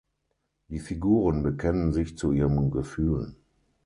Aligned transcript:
Die 0.69 0.79
Figuren 0.79 1.43
bekennen 1.43 1.93
sich 1.93 2.17
zu 2.17 2.31
ihren 2.31 2.71
Gefühlen. 2.71 3.35